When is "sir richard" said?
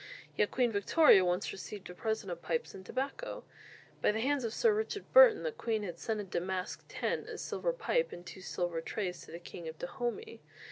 4.51-5.13